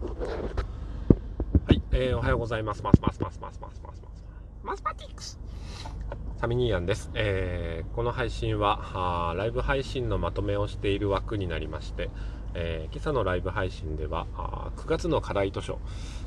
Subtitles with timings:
[0.00, 2.84] はい、えー、おはようございます。
[2.84, 4.24] ますますますますますますます。
[4.62, 5.40] マスパティックス。
[6.40, 7.10] サミニーアンです。
[7.14, 12.10] えー、この配信はライブ配信のまとめをしている枠になりまして、
[12.54, 15.80] えー、今朝のライブ配信ではあ9月の課題図書、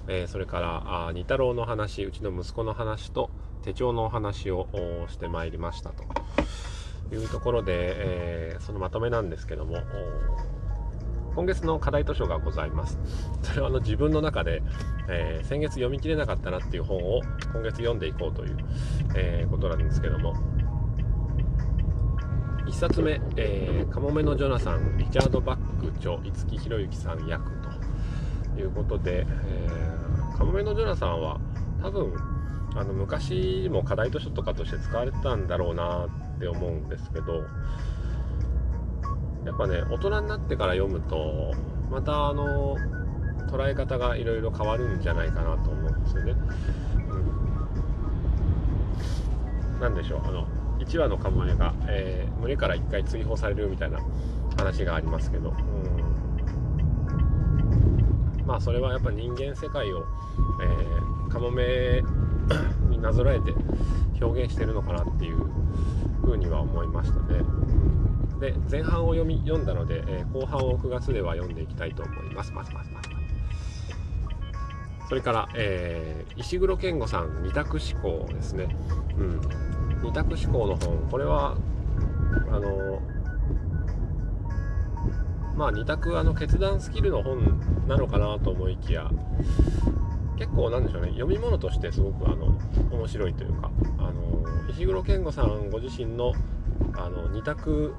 [0.09, 3.29] えー、それからあ二太郎の話、うちの息子の話と
[3.63, 4.67] 手帳のお話を
[5.07, 6.03] してまいりましたと
[7.13, 9.77] いうところで、えー、そのまとめなんですけども、
[11.36, 13.00] 今月の課題図書がございます。
[13.41, 14.62] それはあの自分の中で、
[15.09, 17.21] えー、先月読み切れなかったなっていう本を
[17.54, 18.57] 今月読んでいこうという、
[19.16, 20.35] えー、ことなんですけども、
[22.66, 27.52] 1冊目、えー、カモメのジョナサン、リチャード・バック著、五木ひろゆきさん役
[28.55, 31.40] ということで、えー、カモメのジョナサンは
[31.82, 32.13] 多分、
[32.76, 37.43] あの昔も課題図書とかとして使われてたんだろうなって思うんですけど、
[39.52, 41.54] やっぱね大人になってから読むと
[41.91, 42.78] またあの
[43.52, 46.35] 捉え方がいろいろ変わるんじゃないかなと思うんですよね。
[49.76, 50.48] うん、なんでしょうあの
[50.80, 53.99] 1羽のカモメが、えー、群れから1回追放されるみたいな
[54.58, 55.54] 話がありますけど、う
[58.41, 60.05] ん、まあそれはやっぱ人間世界を、
[60.62, 62.02] えー、カモメ
[62.90, 63.54] になぞらえて
[64.22, 65.46] 表現してるのかなっていう
[66.22, 67.41] ふうには思いましたね。
[68.41, 72.51] で前半を読み読んだので、えー、後半を9月では読んでいきたいと思います。
[72.51, 73.09] ますますます
[75.07, 78.75] それから、えー、石黒健吾さん二択思考ですね。
[79.17, 79.41] うん、
[80.01, 81.56] 二択思考の本これは
[82.50, 83.01] あの
[85.56, 89.12] まあ二択あの決断スキルの本なのかなと思いきや
[90.38, 92.57] 結構なんでしょうね読み物としてすごくあの
[92.91, 93.69] 面白いというか
[94.00, 96.34] あの石黒健吾さんご自身の
[96.95, 97.94] あの二択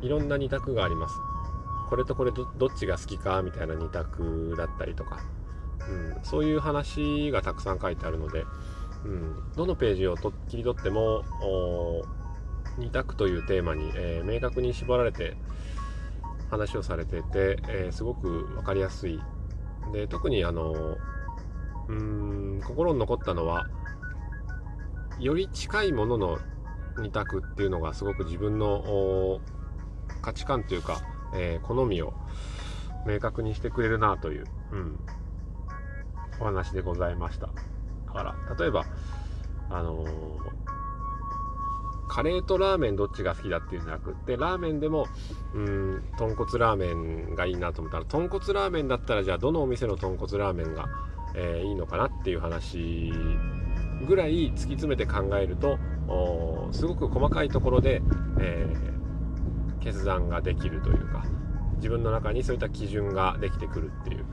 [0.00, 1.14] いろんな2択があります。
[1.88, 5.20] これとこれどっちが好きかみたいな2択だったりとか、
[5.88, 8.44] うん、そういう話がたくさん書いてあるので、
[9.04, 11.22] うん、どのページをと切り取っても
[12.78, 15.36] 2択というテーマに、えー、明確に絞られて
[16.50, 19.20] 話をされてて、えー、すごく分かりやすい。
[19.92, 20.96] で特にあの
[21.88, 23.66] うん心に残ったのは
[25.18, 26.38] より近いものの
[26.96, 29.40] 2択っていうのがすごく自分の
[30.20, 31.00] 価値観というか、
[31.34, 32.14] えー、好みを
[33.06, 34.98] 明確にしてくれるなという、うん、
[36.40, 37.48] お話でございました。
[38.06, 38.84] だから例えば
[39.70, 40.08] あのー、
[42.08, 45.06] カレーとラーメンどっちが好きだっていうんじゃなくってラーメンでも
[45.54, 50.88] うん豚骨ラーメンがいいなと思ったら豚骨ラーメンだったらじゃあどのお店の豚骨ラーメンが、
[51.34, 53.12] えー、いいのかなっていう話
[54.06, 55.78] ぐらい突き詰めて考えると
[56.72, 58.00] すごく細かいところで、
[58.40, 58.97] えー
[59.80, 61.24] 決断ができるというか
[61.76, 64.24] 自分の中にそういった基準ができてくるっていう。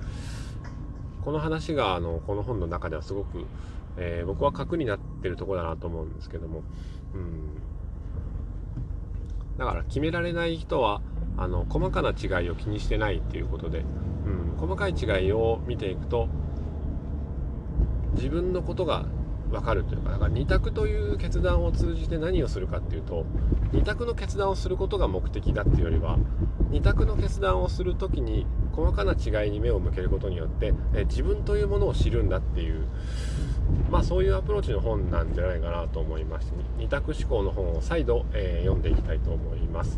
[1.25, 3.47] この話があのこの本の中ではすごく、
[3.97, 6.61] えー、僕は核になってるとこだなと思うんですけども、
[7.16, 7.57] うん、
[9.57, 11.01] だから決められない人は
[11.35, 16.29] あの細かな違いを気にしてないっていうことで、うん、細かい違いを見ていくと
[18.13, 19.07] 自分のことが
[19.55, 23.25] 分かるというかだから2択という決断を通じて何をするかっていうと
[23.71, 26.17] 2択の決断をすることが目的だっていうよりは
[26.71, 32.85] 2択の決断をする時に細かな違いに目を向けることによってえ自分というものを知るんだっていう
[33.89, 39.97] まあそういうアプローチの本なんじゃないかなと思いまして2択思考の本を再度、えー、読んでいきたいと思います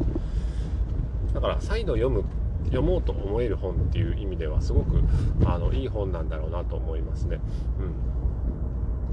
[1.34, 2.24] だから再度読む
[2.66, 5.02] 読もうと思える本っていう意味ではすごく
[5.46, 7.40] あのいい本なんだろうなと思いますね。
[7.80, 8.18] うん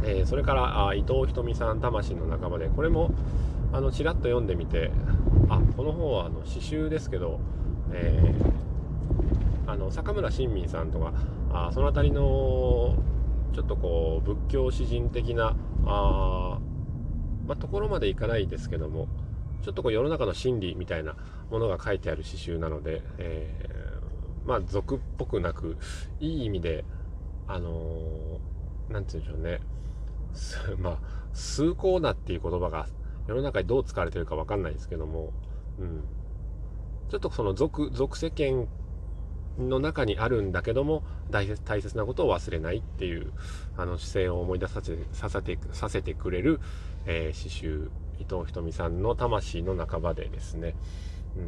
[0.06, 3.10] えー、それからあ伊藤ひとみさん魂の仲間でこれも
[3.72, 4.90] あのちらっと読んでみて
[5.48, 7.40] あこの本はあの詩集ですけど、
[7.92, 11.12] えー、あの坂村新民さんとか
[11.52, 12.96] あその辺りの
[13.54, 15.56] ちょっとこう仏教詩人的な
[15.86, 16.58] あ、
[17.46, 19.08] ま、ところまでいかないですけども
[19.62, 21.16] ちょっとこう世の中の真理みたいな
[21.50, 25.78] ものが書いてある詩集なので、えー、まあ俗っぽくなく
[26.20, 26.84] いい意味で
[27.46, 27.72] あのー、
[28.88, 29.60] て言うんでしょうね。
[30.78, 30.98] まあ、
[31.32, 32.86] 崇高なっていう言葉が
[33.26, 35.32] 世の中にどう使われてるか分かんないですけども、
[35.78, 36.04] うん、
[37.08, 38.68] ちょっとその俗俗世間
[39.58, 43.32] の中にあるんだけども大切大切なことを忘れないっていう
[43.76, 46.60] あの姿勢を思い出させさせてさせてくれる、
[47.06, 50.74] えー、詩集伊藤ひとみさんの魂の半ばでですね、
[51.36, 51.40] う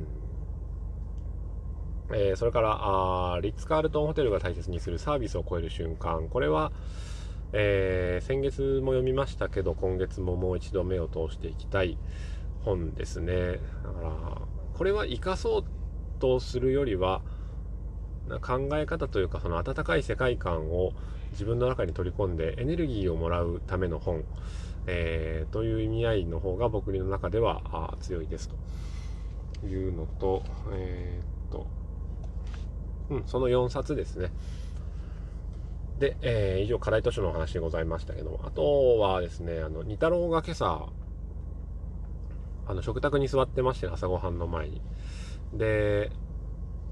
[2.13, 2.17] ん。
[2.17, 2.79] えー、それから
[3.35, 6.29] あリッツ・カールトンホテルが大切にするサービスを超える瞬間。
[6.29, 6.73] これは
[7.53, 11.97] えー、先月も読みましたけど今月ももう一度目を通していきたい
[12.65, 13.53] 本ですね
[13.85, 14.39] だから
[14.75, 15.65] これは生かそう
[16.19, 17.23] とするよりは
[18.43, 20.93] 考え方というかその温かい世界観を
[21.33, 24.25] 自分の中に取り込んでエネルギーをもらうための本、
[24.87, 28.49] えー、という意味合いの方が僕の中では強いです
[29.61, 30.43] というのと,、
[30.73, 31.67] えー、っと
[33.11, 34.31] うん、その4冊ですね。
[35.99, 40.89] で、えー、以上課題図書の話でございましたけどもあとはですねあの二太郎が今朝
[42.69, 44.83] あの食卓に座ってまして朝ごはんの前に。
[45.55, 46.11] で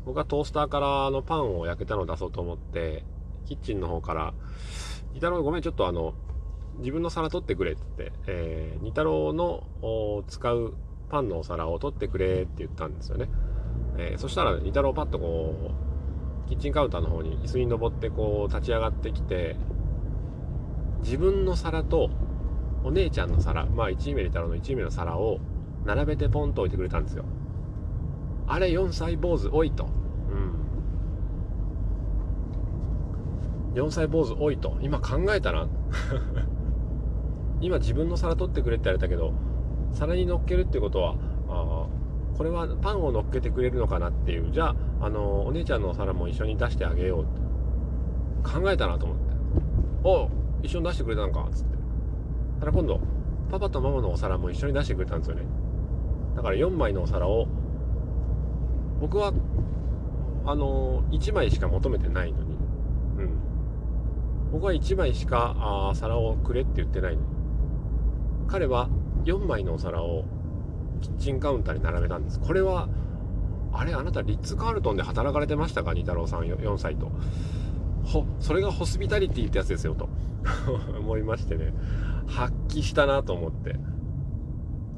[0.04, 3.04] 僕はトースターからあのパンを焼けたのを出そうと思って
[3.46, 4.34] キッチンの方から
[5.12, 6.14] 「二太郎ごめんちょっとあの
[6.78, 9.64] 自分の皿取ってくれ」って言って、えー、二太郎の
[10.28, 10.74] 使う
[11.08, 13.28] パンのお皿を取ってくれって言ったんですよね、
[13.96, 15.93] えー、そしたら二太郎パッとこう
[16.48, 19.56] キッチンカウンターの方に椅子に登ってこう立ち上がってきて
[21.02, 22.10] 自分の皿と
[22.82, 25.40] お姉ちゃんの皿まあ1位目二太郎の1位目の皿を
[25.84, 27.24] 並べてポンと置いてくれたんですよ
[28.46, 29.88] あれ4歳坊主多いと。
[33.74, 33.82] うん。
[33.82, 34.76] 4歳坊主多いと。
[34.82, 35.66] 今考えたな。
[37.60, 39.32] 今自分の皿取ってくれって言われたけど、
[39.92, 41.14] 皿に乗っけるってことは
[41.48, 41.86] あ、あ
[42.36, 44.50] これはパンを乗っけてくれるのかなっていう。
[44.52, 47.24] じゃあ、あの、お姉ちゃんのお皿も一緒に出してあげよう
[48.42, 49.24] 考えたなと思って。
[50.04, 50.28] お
[50.62, 51.76] 一緒に出してくれたのかつって。
[52.60, 53.00] ただ今度、
[53.50, 55.42] パパとママのお皿も一緒に出してくれたんですよね。
[56.34, 57.46] だから4枚のお皿を
[59.00, 59.32] 僕は
[60.46, 62.54] あの1枚しか求めてないのに、
[63.18, 63.38] うん、
[64.52, 67.28] 僕は1枚しかあ皿をくれって言ってないのに
[68.48, 68.88] 彼は
[69.24, 70.24] 4枚のお皿を
[71.04, 72.40] キッチンカウンターに並べたんです。
[72.40, 72.88] これは
[73.72, 75.92] あれあなたリッツ・カールトンで働かれてましたか？
[75.94, 77.10] 二太郎さん4歳と。
[78.04, 80.08] ほそれがホスピタリティってやつですよと。
[80.98, 81.74] 思いましてね。
[82.26, 83.76] 発揮したなと思って。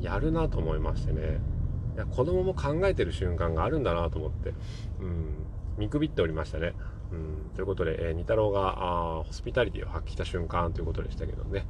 [0.00, 1.40] やるなと思いましてね。
[1.96, 4.52] いや子供も考えてる瞬間があるんだなと思って、
[5.00, 5.46] うん、
[5.78, 6.74] 見くびっておりましたね。
[7.10, 11.66] うん、ということで、えー、二太郎があホスピタリティを発揮した瞬間ということでしたけどね、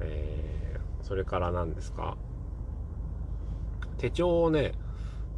[0.00, 2.16] えー、それから何ですか？
[4.00, 4.72] 手帳をね、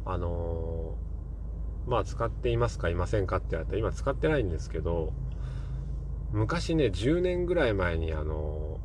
[0.05, 5.11] あのー、まあ使っていますかいませんかって言われたら今使ってないんですけど
[6.31, 8.79] 昔ね10年ぐらい前にあの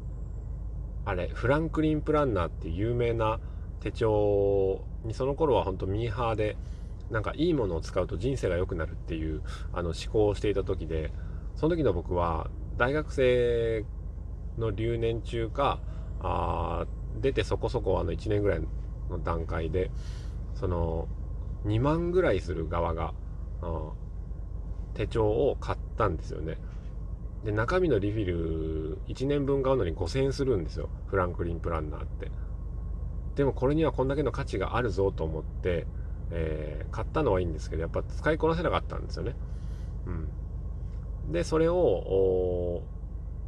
[1.06, 3.38] ー、あれフランクリン・プランナーっていう有名な
[3.78, 6.56] 手帳にその頃は本当ミーハーで
[7.12, 9.42] なんかいいものを使うと人生が良くなるっていう
[9.72, 11.12] あの思考をしていた時で
[11.54, 13.84] その時の僕は大学生
[14.58, 15.78] の留年中か
[16.20, 16.84] あ
[17.20, 18.60] 出てそこそこあの1年ぐらい
[19.10, 19.90] の段階で
[20.54, 21.08] その
[21.66, 23.14] 2万ぐらいする側が
[24.94, 26.58] 手帳を買ったんですよね。
[27.44, 30.88] で中身のリフィル1年分買うのに5000円するんですよ。
[31.06, 32.30] フランクリンプランナーって。
[33.36, 35.86] でもこれにはこんだけの価値があるぞと思って、
[36.32, 39.36] えー、買ったのはいいんですけどやっぱ使いこなせなかったんですよね。
[40.06, 42.82] うん、でそれを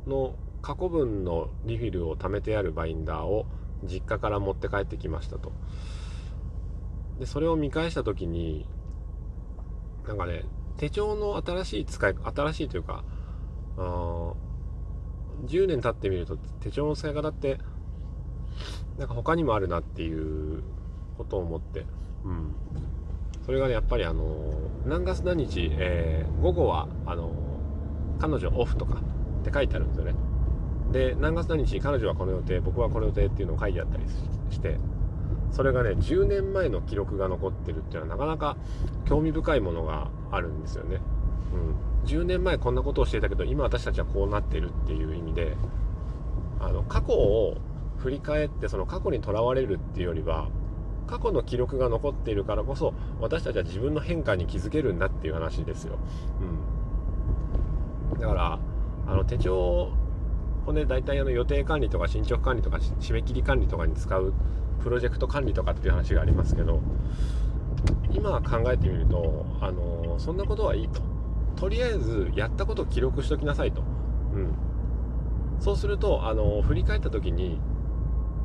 [0.06, 3.46] の過去分のリフィルを貯めてあるバインダーを
[3.84, 5.52] 実家から持って帰ってきましたと。
[7.18, 8.66] でそれを見返した時に
[10.06, 10.44] なんかね
[10.78, 13.04] 手帳の新しい使い新しいというか
[13.76, 14.32] あ
[15.46, 17.58] 10年経ってみると手帳の使い方って
[18.98, 20.62] なんか他にもあるなっていう
[21.16, 21.86] ことを思って、
[22.24, 22.54] うん。
[23.44, 24.52] それがね、やっぱりあの
[24.86, 27.30] 何月何日、えー、午後は、あの
[28.18, 29.00] 彼女オフとか
[29.40, 30.14] って書いてあるんですよね。
[30.92, 34.04] で、何月何日、彼女はこの予定、僕はこの予定っていうのを書いてあったり
[34.50, 34.78] して、
[35.52, 38.56] それがね、10年前の記録が残ってるっていうのはなかなか
[39.06, 41.00] 興味深いものがあるんですよね。
[42.02, 42.08] うん。
[42.08, 45.56] 10年前こんなことをしていたけど、今私たちはこうなってるっていう意味で、
[46.60, 47.56] あの、過去を
[48.00, 50.48] 振り返ってその過去にとらわれるっていうよりは
[51.06, 55.98] 過去の記録が残っているからこそ私たちは自分の変化に気づけるんだっていう話ですよ。
[58.12, 58.58] うん、だから
[59.06, 59.92] あの手帳
[60.66, 64.32] をね大体あの予定管理とか進捗管理とか締め切り管理とかに使う
[64.82, 66.80] プロジェクト管理とかっていう話がありますけど
[68.12, 71.00] 今考えてみるとあのそんなことはいいと。
[71.56, 73.82] とりあえずやったことを記録しときなさいと。
[74.32, 74.54] うん、
[75.58, 77.60] そうするとあの振り返った時に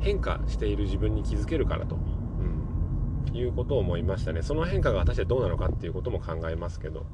[0.00, 4.42] 変化している自分に気づけるからと、うん、いうことを思いましたね。
[4.42, 7.06] その変化が果たしてどうなのかっていうことも考えますけど、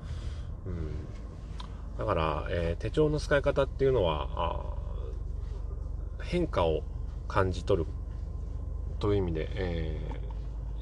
[0.66, 0.90] うん、
[1.99, 4.75] だから、えー、手帳の使い方っていうのは
[6.32, 6.82] 変化を
[7.28, 7.90] 感じ取る
[9.00, 10.00] という意味で、え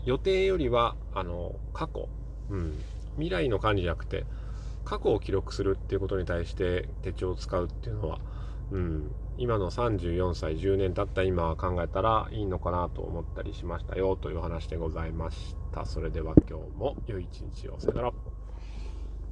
[0.04, 2.08] ー、予定よりはあの過去、
[2.50, 2.78] うん、
[3.14, 4.26] 未来の管理じゃなくて
[4.84, 8.20] 過去を記録するっていうことに対して手帳を使うっていうのは、
[8.70, 15.84] うん、今の34歳10年経った今考えたらいいのかなと思ったりしましたよという話でございました。
[15.84, 17.80] それでは今日も良い一日を。
[17.80, 18.39] さよなら。